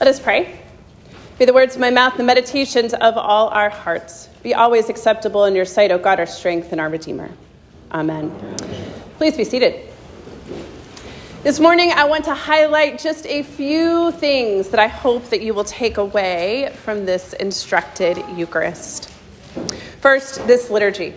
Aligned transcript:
Let 0.00 0.06
us 0.06 0.20
pray. 0.20 0.60
May 1.40 1.46
the 1.46 1.52
words 1.52 1.74
of 1.74 1.80
my 1.80 1.90
mouth 1.90 2.16
the 2.16 2.22
meditations 2.22 2.94
of 2.94 3.16
all 3.16 3.48
our 3.48 3.68
hearts 3.68 4.28
be 4.44 4.54
always 4.54 4.88
acceptable 4.88 5.44
in 5.44 5.56
your 5.56 5.64
sight, 5.64 5.90
O 5.90 5.98
God, 5.98 6.20
our 6.20 6.26
strength 6.26 6.70
and 6.70 6.80
our 6.80 6.88
Redeemer. 6.88 7.28
Amen. 7.90 8.30
Please 9.16 9.36
be 9.36 9.42
seated. 9.42 9.90
This 11.42 11.58
morning, 11.58 11.90
I 11.90 12.04
want 12.04 12.26
to 12.26 12.34
highlight 12.34 13.00
just 13.00 13.26
a 13.26 13.42
few 13.42 14.12
things 14.12 14.68
that 14.68 14.78
I 14.78 14.86
hope 14.86 15.30
that 15.30 15.42
you 15.42 15.52
will 15.52 15.64
take 15.64 15.96
away 15.96 16.72
from 16.84 17.04
this 17.04 17.32
instructed 17.32 18.22
Eucharist. 18.36 19.10
First, 20.00 20.46
this 20.46 20.70
liturgy. 20.70 21.14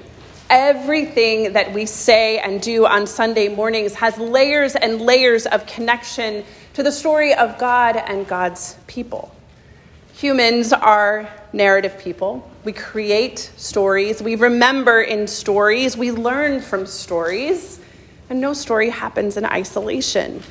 Everything 0.50 1.54
that 1.54 1.72
we 1.72 1.86
say 1.86 2.40
and 2.40 2.60
do 2.60 2.88
on 2.88 3.06
Sunday 3.06 3.48
mornings 3.48 3.94
has 3.94 4.18
layers 4.18 4.76
and 4.76 5.02
layers 5.02 5.46
of 5.46 5.68
connection 5.68 6.44
to 6.74 6.84
the 6.84 6.92
story 6.92 7.34
of 7.34 7.58
God 7.58 7.98
and 7.98 8.28
God's 8.28 8.78
people. 8.88 9.34
Humans 10.14 10.72
are 10.74 11.30
narrative 11.52 11.98
people. 12.00 12.50
We 12.64 12.74
create 12.74 13.52
stories, 13.58 14.22
we 14.22 14.36
remember 14.36 15.02
in 15.02 15.28
stories, 15.28 15.98
we 15.98 16.12
learn 16.12 16.62
from 16.62 16.86
stories, 16.86 17.80
and 18.30 18.40
no 18.40 18.54
story 18.54 18.90
happens 18.90 19.36
in 19.36 19.46
isolation. 19.46 20.42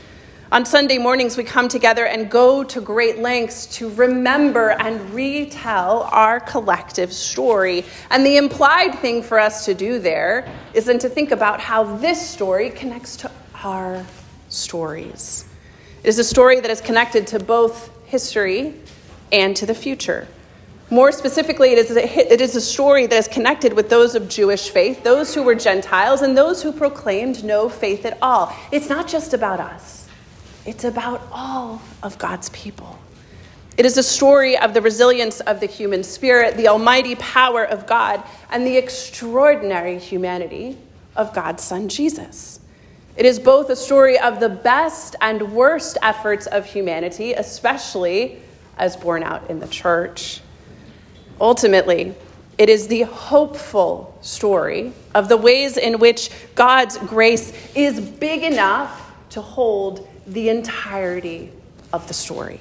On 0.52 0.66
Sunday 0.66 0.98
mornings, 0.98 1.36
we 1.36 1.44
come 1.44 1.68
together 1.68 2.04
and 2.04 2.28
go 2.28 2.64
to 2.64 2.80
great 2.80 3.20
lengths 3.20 3.66
to 3.76 3.88
remember 3.90 4.70
and 4.70 5.14
retell 5.14 6.08
our 6.10 6.40
collective 6.40 7.12
story. 7.12 7.84
And 8.10 8.26
the 8.26 8.36
implied 8.36 8.98
thing 8.98 9.22
for 9.22 9.38
us 9.38 9.64
to 9.66 9.74
do 9.74 10.00
there 10.00 10.52
is 10.74 10.86
then 10.86 10.98
to 10.98 11.08
think 11.08 11.30
about 11.30 11.60
how 11.60 11.84
this 11.98 12.28
story 12.28 12.70
connects 12.70 13.16
to 13.18 13.30
our 13.62 14.04
stories. 14.48 15.49
It 16.02 16.08
is 16.08 16.18
a 16.18 16.24
story 16.24 16.60
that 16.60 16.70
is 16.70 16.80
connected 16.80 17.26
to 17.28 17.38
both 17.38 17.90
history 18.06 18.74
and 19.30 19.54
to 19.56 19.66
the 19.66 19.74
future. 19.74 20.28
More 20.88 21.12
specifically, 21.12 21.70
it 21.70 21.78
is, 21.78 21.90
a, 21.90 22.32
it 22.32 22.40
is 22.40 22.56
a 22.56 22.60
story 22.60 23.06
that 23.06 23.16
is 23.16 23.28
connected 23.28 23.74
with 23.74 23.90
those 23.90 24.14
of 24.14 24.28
Jewish 24.28 24.70
faith, 24.70 25.04
those 25.04 25.34
who 25.34 25.42
were 25.42 25.54
Gentiles, 25.54 26.22
and 26.22 26.36
those 26.36 26.62
who 26.62 26.72
proclaimed 26.72 27.44
no 27.44 27.68
faith 27.68 28.04
at 28.06 28.18
all. 28.20 28.52
It's 28.72 28.88
not 28.88 29.06
just 29.06 29.34
about 29.34 29.60
us, 29.60 30.08
it's 30.66 30.84
about 30.84 31.22
all 31.30 31.80
of 32.02 32.18
God's 32.18 32.48
people. 32.48 32.98
It 33.76 33.86
is 33.86 33.96
a 33.96 34.02
story 34.02 34.58
of 34.58 34.74
the 34.74 34.82
resilience 34.82 35.40
of 35.40 35.60
the 35.60 35.66
human 35.66 36.02
spirit, 36.02 36.56
the 36.56 36.68
almighty 36.68 37.14
power 37.14 37.64
of 37.64 37.86
God, 37.86 38.22
and 38.50 38.66
the 38.66 38.76
extraordinary 38.76 39.98
humanity 39.98 40.76
of 41.14 41.32
God's 41.34 41.62
Son 41.62 41.88
Jesus. 41.88 42.60
It 43.20 43.26
is 43.26 43.38
both 43.38 43.68
a 43.68 43.76
story 43.76 44.18
of 44.18 44.40
the 44.40 44.48
best 44.48 45.14
and 45.20 45.52
worst 45.52 45.98
efforts 46.00 46.46
of 46.46 46.64
humanity, 46.64 47.34
especially 47.34 48.40
as 48.78 48.96
borne 48.96 49.22
out 49.22 49.50
in 49.50 49.60
the 49.60 49.68
church. 49.68 50.40
Ultimately, 51.38 52.14
it 52.56 52.70
is 52.70 52.88
the 52.88 53.02
hopeful 53.02 54.16
story 54.22 54.94
of 55.14 55.28
the 55.28 55.36
ways 55.36 55.76
in 55.76 55.98
which 55.98 56.30
God's 56.54 56.96
grace 56.96 57.52
is 57.74 58.00
big 58.00 58.42
enough 58.42 59.12
to 59.28 59.42
hold 59.42 60.08
the 60.26 60.48
entirety 60.48 61.52
of 61.92 62.08
the 62.08 62.14
story. 62.14 62.58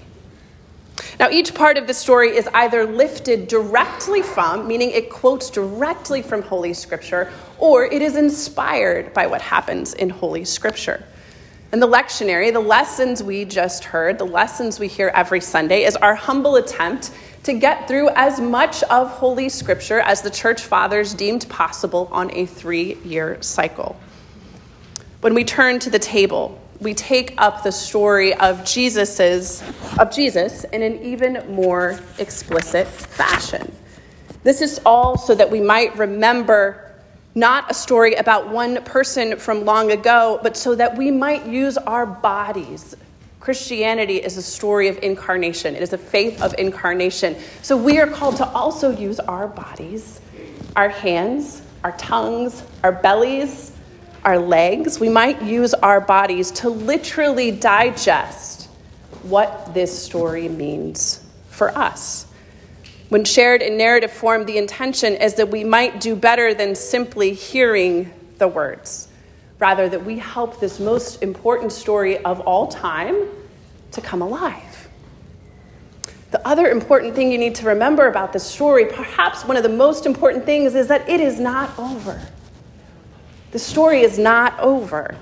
Now, 1.22 1.30
each 1.30 1.54
part 1.54 1.78
of 1.78 1.88
the 1.88 1.94
story 1.94 2.36
is 2.36 2.50
either 2.54 2.86
lifted 2.86 3.48
directly 3.48 4.22
from, 4.22 4.68
meaning 4.68 4.92
it 4.92 5.10
quotes 5.10 5.50
directly 5.50 6.22
from 6.22 6.42
Holy 6.42 6.74
Scripture, 6.74 7.32
or 7.60 7.86
it 7.86 8.02
is 8.02 8.16
inspired 8.16 9.14
by 9.14 9.28
what 9.28 9.42
happens 9.42 9.94
in 9.94 10.10
Holy 10.10 10.46
Scripture. 10.46 11.04
And 11.72 11.82
the 11.82 11.88
lectionary, 11.88 12.52
the 12.52 12.60
lessons 12.60 13.22
we 13.22 13.46
just 13.46 13.84
heard, 13.84 14.18
the 14.18 14.26
lessons 14.26 14.80
we 14.80 14.88
hear 14.88 15.12
every 15.14 15.42
Sunday, 15.42 15.84
is 15.84 15.96
our 15.96 16.16
humble 16.16 16.56
attempt 16.56 17.12
to 17.44 17.54
get 17.54 17.88
through 17.88 18.10
as 18.10 18.40
much 18.40 18.82
of 18.84 19.10
Holy 19.12 19.50
Scripture 19.50 20.00
as 20.00 20.22
the 20.22 20.32
church 20.32 20.62
fathers 20.62 21.14
deemed 21.14 21.48
possible 21.48 22.10
on 22.12 22.32
a 22.36 22.46
three 22.46 22.96
year 23.06 23.42
cycle. 23.42 23.96
When 25.22 25.34
we 25.34 25.44
turn 25.44 25.80
to 25.80 25.90
the 25.90 26.00
table, 26.00 26.60
we 26.80 26.94
take 26.94 27.36
up 27.38 27.62
the 27.64 27.72
story 27.72 28.34
of 28.34 28.66
Jesus's 28.66 29.62
of 30.00 30.12
Jesus 30.12 30.64
in 30.66 30.82
an 30.82 31.04
even 31.04 31.44
more 31.54 32.00
explicit 32.18 32.88
fashion. 32.88 33.72
This 34.44 34.62
is 34.62 34.80
all 34.86 35.18
so 35.18 35.36
that 35.36 35.52
we 35.52 35.60
might 35.60 35.96
remember 35.98 36.89
not 37.40 37.72
a 37.72 37.74
story 37.74 38.16
about 38.16 38.50
one 38.50 38.84
person 38.84 39.38
from 39.38 39.64
long 39.64 39.92
ago, 39.92 40.40
but 40.44 40.58
so 40.58 40.76
that 40.76 40.98
we 40.98 41.10
might 41.10 41.48
use 41.48 41.78
our 41.78 42.06
bodies. 42.06 42.96
Christianity 43.40 44.18
is 44.18 44.36
a 44.36 44.42
story 44.42 44.90
of 44.90 45.00
incarnation, 45.02 45.74
it 45.76 45.82
is 45.82 45.94
a 45.94 45.98
faith 45.98 46.42
of 46.42 46.54
incarnation. 46.60 47.38
So 47.62 47.78
we 47.78 47.98
are 48.00 48.08
called 48.08 48.36
to 48.38 48.48
also 48.50 48.90
use 48.90 49.20
our 49.22 49.48
bodies, 49.48 50.20
our 50.76 50.90
hands, 50.90 51.62
our 51.84 51.94
tongues, 51.94 52.62
our 52.84 52.92
bellies, 52.92 53.72
our 54.26 54.38
legs. 54.38 55.00
We 55.00 55.10
might 55.10 55.42
use 55.42 55.74
our 55.74 56.02
bodies 56.02 56.52
to 56.52 56.70
literally 56.70 57.52
digest 57.52 58.68
what 59.24 59.74
this 59.74 59.98
story 59.98 60.50
means 60.50 61.26
for 61.50 61.76
us. 61.78 62.26
When 63.10 63.26
shared 63.26 63.64
in 63.64 63.76
narrative 63.76 64.12
form, 64.12 64.46
the 64.46 64.58
intention 64.58 65.16
is 65.16 65.34
that 65.36 65.50
we 65.50 65.64
might 65.64 66.00
do 66.00 66.16
better 66.16 66.54
than 66.54 66.76
simply 66.76 67.34
hearing 67.34 68.14
the 68.38 68.48
words. 68.48 69.08
Rather, 69.58 69.90
that 69.90 70.06
we 70.06 70.20
help 70.20 70.60
this 70.60 70.80
most 70.80 71.24
important 71.24 71.72
story 71.72 72.20
of 72.20 72.40
all 72.42 72.68
time 72.68 73.28
to 73.92 74.00
come 74.00 74.22
alive. 74.22 74.88
The 76.30 76.48
other 76.48 76.70
important 76.70 77.16
thing 77.16 77.32
you 77.32 77.40
need 77.40 77.56
to 77.56 77.66
remember 77.66 78.08
about 78.08 78.32
this 78.32 78.44
story, 78.44 78.86
perhaps 78.86 79.44
one 79.44 79.58
of 79.58 79.64
the 79.64 79.70
most 79.70 80.06
important 80.06 80.46
things, 80.46 80.76
is 80.76 80.88
that 80.88 81.10
it 81.10 81.20
is 81.20 81.40
not 81.40 81.78
over. 81.80 82.22
The 83.50 83.60
story 83.60 84.02
is 84.02 84.20
not 84.20 84.58
over. 84.60 85.18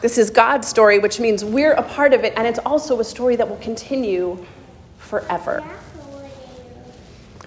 This 0.00 0.18
is 0.18 0.30
God's 0.30 0.68
story, 0.68 1.00
which 1.00 1.18
means 1.18 1.44
we're 1.44 1.72
a 1.72 1.82
part 1.82 2.14
of 2.14 2.22
it, 2.22 2.32
and 2.36 2.46
it's 2.46 2.60
also 2.60 3.00
a 3.00 3.04
story 3.04 3.34
that 3.34 3.48
will 3.48 3.56
continue 3.56 4.46
forever 4.98 5.64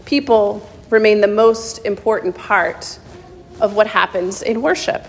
people 0.10 0.68
remain 0.90 1.22
the 1.22 1.28
most 1.28 1.86
important 1.86 2.36
part 2.36 2.98
of 3.62 3.76
what 3.76 3.86
happens 3.86 4.42
in 4.42 4.60
worship. 4.60 5.06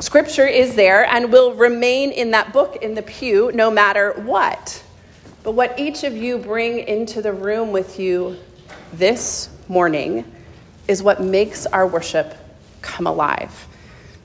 Scripture 0.00 0.46
is 0.46 0.74
there 0.74 1.06
and 1.06 1.32
will 1.32 1.54
remain 1.54 2.10
in 2.10 2.32
that 2.32 2.52
book 2.52 2.76
in 2.82 2.94
the 2.94 3.00
pew 3.00 3.50
no 3.54 3.70
matter 3.70 4.12
what. 4.26 4.84
But 5.42 5.52
what 5.52 5.78
each 5.80 6.04
of 6.04 6.14
you 6.14 6.36
bring 6.36 6.80
into 6.80 7.22
the 7.22 7.32
room 7.32 7.72
with 7.72 7.98
you 7.98 8.36
this 8.92 9.48
morning 9.68 10.30
is 10.86 11.02
what 11.02 11.22
makes 11.22 11.64
our 11.64 11.86
worship 11.86 12.36
come 12.82 13.06
alive. 13.06 13.66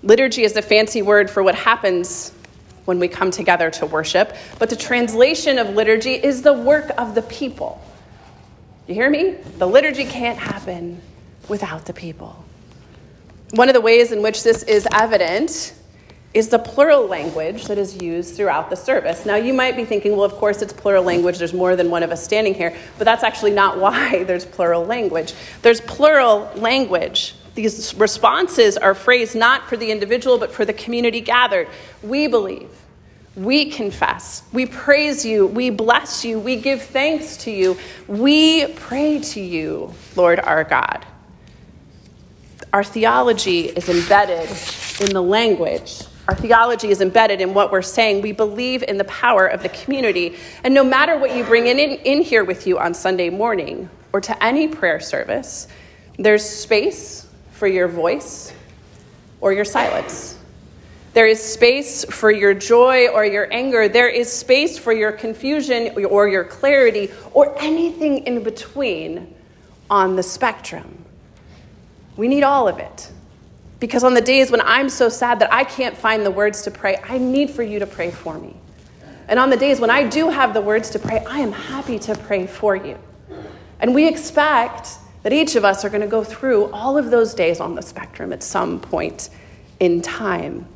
Liturgy 0.03 0.43
is 0.43 0.51
the 0.51 0.61
fancy 0.61 1.01
word 1.01 1.29
for 1.29 1.41
what 1.41 1.55
happens 1.55 2.33
when 2.83 2.99
we 2.99 3.07
come 3.07 3.31
together 3.31 3.71
to 3.71 3.85
worship, 3.85 4.35
but 4.59 4.69
the 4.69 4.75
translation 4.75 5.57
of 5.57 5.69
liturgy 5.69 6.15
is 6.15 6.41
the 6.41 6.51
work 6.51 6.91
of 6.97 7.15
the 7.15 7.21
people. 7.21 7.81
You 8.87 8.95
hear 8.95 9.09
me? 9.09 9.31
The 9.57 9.67
liturgy 9.67 10.05
can't 10.05 10.39
happen 10.39 11.01
without 11.47 11.85
the 11.85 11.93
people. 11.93 12.43
One 13.51 13.69
of 13.69 13.73
the 13.73 13.81
ways 13.81 14.11
in 14.11 14.21
which 14.21 14.43
this 14.43 14.63
is 14.63 14.87
evident 14.93 15.73
is 16.33 16.47
the 16.47 16.59
plural 16.59 17.05
language 17.07 17.65
that 17.65 17.77
is 17.77 18.01
used 18.01 18.35
throughout 18.35 18.69
the 18.69 18.75
service. 18.75 19.25
Now, 19.25 19.35
you 19.35 19.53
might 19.53 19.75
be 19.75 19.83
thinking, 19.83 20.13
well, 20.13 20.23
of 20.23 20.31
course 20.33 20.61
it's 20.61 20.71
plural 20.71 21.03
language, 21.03 21.37
there's 21.37 21.53
more 21.53 21.75
than 21.75 21.89
one 21.89 22.03
of 22.03 22.11
us 22.11 22.23
standing 22.23 22.53
here, 22.53 22.75
but 22.97 23.03
that's 23.03 23.23
actually 23.23 23.51
not 23.51 23.77
why 23.79 24.23
there's 24.23 24.45
plural 24.45 24.85
language. 24.85 25.33
There's 25.61 25.81
plural 25.81 26.49
language. 26.55 27.35
These 27.53 27.93
responses 27.95 28.77
are 28.77 28.95
phrased 28.95 29.35
not 29.35 29.67
for 29.67 29.75
the 29.75 29.91
individual, 29.91 30.37
but 30.37 30.51
for 30.51 30.63
the 30.63 30.73
community 30.73 31.19
gathered. 31.19 31.67
We 32.01 32.27
believe 32.27 32.69
we 33.35 33.71
confess. 33.71 34.43
We 34.51 34.65
praise 34.65 35.25
you. 35.25 35.47
We 35.47 35.69
bless 35.69 36.25
you. 36.25 36.39
We 36.39 36.57
give 36.57 36.81
thanks 36.81 37.37
to 37.37 37.51
you. 37.51 37.77
We 38.07 38.67
pray 38.73 39.19
to 39.19 39.39
you, 39.39 39.93
Lord 40.15 40.39
our 40.39 40.63
God. 40.63 41.05
Our 42.73 42.83
theology 42.83 43.67
is 43.67 43.89
embedded 43.89 44.49
in 45.01 45.13
the 45.13 45.21
language. 45.21 46.03
Our 46.27 46.35
theology 46.35 46.89
is 46.89 47.01
embedded 47.01 47.41
in 47.41 47.53
what 47.53 47.71
we're 47.71 47.81
saying. 47.81 48.21
We 48.21 48.31
believe 48.31 48.83
in 48.83 48.97
the 48.97 49.05
power 49.05 49.47
of 49.47 49.63
the 49.63 49.69
community. 49.69 50.35
And 50.63 50.73
no 50.73 50.83
matter 50.83 51.17
what 51.17 51.35
you 51.35 51.43
bring 51.43 51.67
in, 51.67 51.79
in, 51.79 51.91
in 52.01 52.21
here 52.21 52.43
with 52.43 52.67
you 52.67 52.79
on 52.79 52.93
Sunday 52.93 53.29
morning 53.29 53.89
or 54.13 54.21
to 54.21 54.43
any 54.43 54.67
prayer 54.67 54.99
service, 54.99 55.67
there's 56.17 56.47
space 56.47 57.27
for 57.51 57.67
your 57.67 57.87
voice 57.87 58.53
or 59.39 59.51
your 59.51 59.65
silence. 59.65 60.37
There 61.13 61.27
is 61.27 61.43
space 61.43 62.05
for 62.05 62.31
your 62.31 62.53
joy 62.53 63.07
or 63.07 63.25
your 63.25 63.51
anger. 63.51 63.89
There 63.89 64.07
is 64.07 64.31
space 64.31 64.77
for 64.77 64.93
your 64.93 65.11
confusion 65.11 66.05
or 66.05 66.29
your 66.29 66.45
clarity 66.45 67.11
or 67.33 67.61
anything 67.61 68.25
in 68.25 68.43
between 68.43 69.33
on 69.89 70.15
the 70.15 70.23
spectrum. 70.23 71.03
We 72.15 72.29
need 72.29 72.43
all 72.43 72.67
of 72.67 72.79
it. 72.79 73.11
Because 73.81 74.03
on 74.03 74.13
the 74.13 74.21
days 74.21 74.51
when 74.51 74.61
I'm 74.61 74.89
so 74.89 75.09
sad 75.09 75.39
that 75.39 75.51
I 75.51 75.63
can't 75.63 75.97
find 75.97 76.25
the 76.25 76.31
words 76.31 76.61
to 76.61 76.71
pray, 76.71 76.97
I 77.03 77.17
need 77.17 77.49
for 77.49 77.63
you 77.63 77.79
to 77.79 77.87
pray 77.87 78.11
for 78.11 78.37
me. 78.39 78.55
And 79.27 79.37
on 79.39 79.49
the 79.49 79.57
days 79.57 79.79
when 79.79 79.89
I 79.89 80.07
do 80.07 80.29
have 80.29 80.53
the 80.53 80.61
words 80.61 80.91
to 80.91 80.99
pray, 80.99 81.25
I 81.25 81.39
am 81.39 81.51
happy 81.51 81.99
to 81.99 82.15
pray 82.15 82.47
for 82.47 82.75
you. 82.75 82.97
And 83.79 83.93
we 83.93 84.07
expect 84.07 84.89
that 85.23 85.33
each 85.33 85.55
of 85.55 85.65
us 85.65 85.83
are 85.83 85.89
going 85.89 86.01
to 86.01 86.07
go 86.07 86.23
through 86.23 86.71
all 86.71 86.97
of 86.97 87.11
those 87.11 87.33
days 87.33 87.59
on 87.59 87.75
the 87.75 87.81
spectrum 87.81 88.31
at 88.31 88.43
some 88.43 88.79
point 88.79 89.29
in 89.79 90.01
time. 90.01 90.67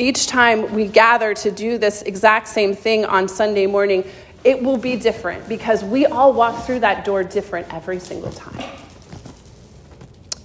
Each 0.00 0.26
time 0.26 0.72
we 0.72 0.86
gather 0.86 1.34
to 1.34 1.50
do 1.50 1.76
this 1.76 2.00
exact 2.00 2.48
same 2.48 2.74
thing 2.74 3.04
on 3.04 3.28
Sunday 3.28 3.66
morning, 3.66 4.02
it 4.44 4.62
will 4.62 4.78
be 4.78 4.96
different 4.96 5.46
because 5.46 5.84
we 5.84 6.06
all 6.06 6.32
walk 6.32 6.64
through 6.64 6.80
that 6.80 7.04
door 7.04 7.22
different 7.22 7.70
every 7.74 8.00
single 8.00 8.32
time. 8.32 8.64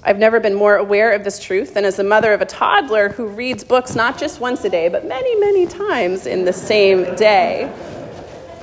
I've 0.03 0.19
never 0.19 0.41
been 0.41 0.55
more 0.55 0.75
aware 0.75 1.13
of 1.13 1.23
this 1.23 1.39
truth 1.39 1.73
than 1.73 1.85
as 1.85 1.99
a 1.99 2.03
mother 2.03 2.33
of 2.33 2.41
a 2.41 2.45
toddler 2.45 3.07
who 3.07 3.27
reads 3.27 3.63
books 3.63 3.95
not 3.95 4.17
just 4.17 4.41
once 4.41 4.65
a 4.65 4.69
day, 4.69 4.89
but 4.89 5.07
many, 5.07 5.39
many 5.39 5.65
times 5.67 6.25
in 6.25 6.43
the 6.43 6.51
same 6.51 7.15
day. 7.15 7.71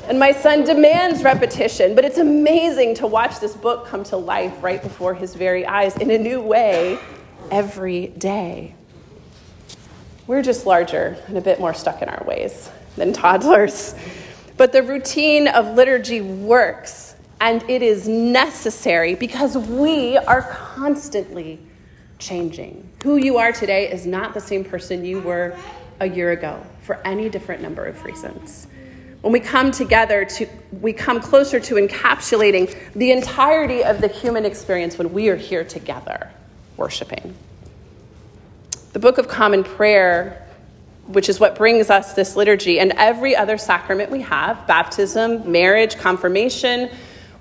And 0.09 0.19
my 0.19 0.33
son 0.33 0.63
demands 0.63 1.23
repetition, 1.23 1.95
but 1.95 2.05
it's 2.05 2.19
amazing 2.19 2.97
to 2.97 3.07
watch 3.07 3.41
this 3.41 3.57
book 3.57 3.87
come 3.87 4.05
to 4.05 4.19
life 4.19 4.63
right 4.63 4.83
before 4.83 5.15
his 5.15 5.35
very 5.35 5.65
eyes 5.65 5.97
in 5.97 6.11
a 6.11 6.19
new 6.19 6.43
way 6.43 6.99
every 7.51 8.09
day. 8.09 8.75
We're 10.27 10.43
just 10.43 10.67
larger 10.67 11.17
and 11.27 11.37
a 11.37 11.41
bit 11.41 11.59
more 11.59 11.75
stuck 11.75 12.01
in 12.01 12.09
our 12.09 12.25
ways 12.25 12.71
than 12.97 13.13
toddlers. 13.13 13.95
But 14.57 14.73
the 14.73 14.83
routine 14.83 15.49
of 15.49 15.75
liturgy 15.75 16.21
works 16.21 17.17
and 17.41 17.69
it 17.69 17.83
is 17.83 18.07
necessary 18.07 19.17
because 19.17 19.59
we 19.59 20.17
are 20.17 20.43
constantly 20.43 21.59
changing. 22.21 22.89
Who 23.03 23.17
you 23.17 23.39
are 23.39 23.51
today 23.51 23.91
is 23.91 24.07
not 24.07 24.33
the 24.33 24.41
same 24.41 24.65
person 24.65 25.05
you 25.05 25.21
were 25.21 25.57
a 25.99 26.09
year 26.09 26.31
ago 26.31 26.65
for 26.83 27.01
any 27.05 27.29
different 27.29 27.61
number 27.61 27.85
of 27.85 28.05
reasons. 28.05 28.69
When 29.23 29.33
we 29.33 29.41
come 29.41 29.73
together 29.73 30.25
to 30.25 30.47
we 30.81 30.93
come 30.93 31.21
closer 31.21 31.59
to 31.59 31.75
encapsulating 31.75 32.77
the 32.95 33.11
entirety 33.11 33.83
of 33.83 34.01
the 34.01 34.09
human 34.09 34.45
experience 34.45 34.97
when 34.99 35.13
we 35.13 35.29
are 35.29 35.37
here 35.37 35.65
together 35.65 36.31
worshiping. 36.77 37.35
The 38.93 38.99
Book 38.99 39.17
of 39.17 39.27
Common 39.27 39.65
Prayer, 39.65 40.47
which 41.07 41.31
is 41.31 41.41
what 41.41 41.57
brings 41.57 41.89
us 41.89 42.13
this 42.13 42.37
liturgy 42.37 42.79
and 42.79 42.93
every 42.99 43.35
other 43.35 43.57
sacrament 43.57 44.11
we 44.11 44.21
have, 44.21 44.67
baptism, 44.67 45.51
marriage, 45.51 45.97
confirmation, 45.97 46.91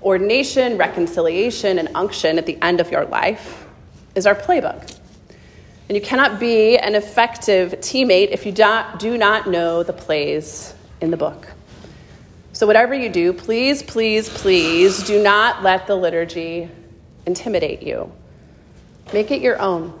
ordination, 0.02 0.78
reconciliation, 0.78 1.78
and 1.78 1.90
unction 1.94 2.38
at 2.38 2.46
the 2.46 2.56
end 2.62 2.80
of 2.80 2.90
your 2.90 3.04
life 3.04 3.66
is 4.14 4.26
our 4.26 4.34
playbook. 4.34 4.96
And 5.90 5.96
you 5.96 6.00
cannot 6.00 6.40
be 6.40 6.78
an 6.78 6.94
effective 6.94 7.72
teammate 7.80 8.30
if 8.30 8.46
you 8.46 8.52
do 8.52 9.18
not 9.18 9.46
know 9.46 9.82
the 9.82 9.92
plays 9.92 10.74
in 11.02 11.10
the 11.10 11.18
book. 11.18 11.48
So, 12.54 12.66
whatever 12.66 12.94
you 12.94 13.10
do, 13.10 13.34
please, 13.34 13.82
please, 13.82 14.30
please 14.30 15.02
do 15.04 15.22
not 15.22 15.62
let 15.62 15.86
the 15.86 15.96
liturgy 15.96 16.70
intimidate 17.26 17.82
you. 17.82 18.10
Make 19.12 19.30
it 19.30 19.42
your 19.42 19.60
own. 19.60 19.98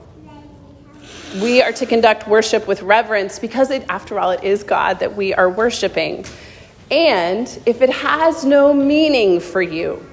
We 1.40 1.62
are 1.62 1.72
to 1.72 1.86
conduct 1.86 2.28
worship 2.28 2.66
with 2.66 2.82
reverence 2.82 3.38
because, 3.38 3.70
it, 3.70 3.84
after 3.88 4.20
all, 4.20 4.32
it 4.32 4.44
is 4.44 4.62
God 4.62 4.98
that 5.00 5.16
we 5.16 5.32
are 5.32 5.48
worshiping. 5.48 6.26
And 6.90 7.46
if 7.64 7.80
it 7.80 7.88
has 7.88 8.44
no 8.44 8.74
meaning 8.74 9.40
for 9.40 9.62
you, 9.62 10.04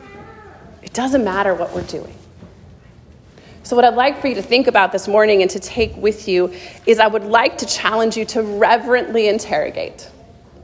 it 0.81 0.93
doesn't 0.93 1.25
matter 1.25 1.53
what 1.53 1.75
we're 1.75 1.81
doing. 1.83 2.15
So, 3.63 3.75
what 3.75 3.83
I'd 3.83 3.95
like 3.95 4.21
for 4.21 4.27
you 4.27 4.35
to 4.35 4.41
think 4.41 4.67
about 4.67 4.93
this 4.93 5.09
morning 5.09 5.41
and 5.41 5.51
to 5.51 5.59
take 5.59 5.93
with 5.97 6.29
you 6.29 6.53
is 6.85 6.99
I 6.99 7.07
would 7.07 7.25
like 7.25 7.57
to 7.57 7.65
challenge 7.65 8.15
you 8.15 8.23
to 8.25 8.41
reverently 8.41 9.27
interrogate, 9.27 10.09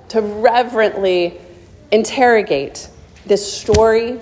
to 0.10 0.22
reverently 0.22 1.38
interrogate 1.92 2.88
this 3.26 3.52
story 3.52 4.20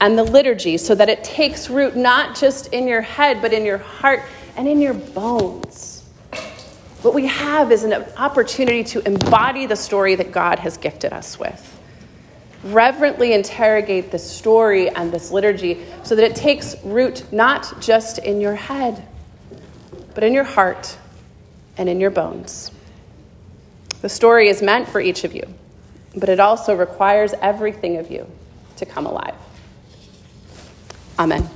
and 0.00 0.18
the 0.18 0.24
liturgy 0.24 0.76
so 0.76 0.94
that 0.94 1.08
it 1.08 1.22
takes 1.22 1.70
root 1.70 1.96
not 1.96 2.36
just 2.36 2.66
in 2.72 2.88
your 2.88 3.00
head, 3.00 3.40
but 3.40 3.52
in 3.52 3.64
your 3.64 3.78
heart 3.78 4.22
and 4.56 4.66
in 4.66 4.80
your 4.80 4.94
bones. 4.94 6.04
What 7.02 7.14
we 7.14 7.26
have 7.26 7.70
is 7.70 7.84
an 7.84 7.92
opportunity 8.16 8.82
to 8.84 9.06
embody 9.06 9.66
the 9.66 9.76
story 9.76 10.14
that 10.16 10.32
God 10.32 10.58
has 10.58 10.76
gifted 10.76 11.12
us 11.12 11.38
with. 11.38 11.72
Reverently 12.64 13.32
interrogate 13.32 14.10
this 14.10 14.28
story 14.28 14.88
and 14.88 15.12
this 15.12 15.30
liturgy 15.30 15.84
so 16.02 16.16
that 16.16 16.24
it 16.24 16.34
takes 16.34 16.74
root 16.82 17.24
not 17.32 17.80
just 17.80 18.18
in 18.18 18.40
your 18.40 18.54
head, 18.54 19.06
but 20.14 20.24
in 20.24 20.32
your 20.32 20.44
heart 20.44 20.96
and 21.76 21.88
in 21.88 22.00
your 22.00 22.10
bones. 22.10 22.72
The 24.00 24.08
story 24.08 24.48
is 24.48 24.62
meant 24.62 24.88
for 24.88 25.00
each 25.00 25.24
of 25.24 25.34
you, 25.34 25.42
but 26.16 26.28
it 26.28 26.40
also 26.40 26.74
requires 26.74 27.34
everything 27.40 27.98
of 27.98 28.10
you 28.10 28.26
to 28.78 28.86
come 28.86 29.06
alive. 29.06 29.36
Amen. 31.18 31.48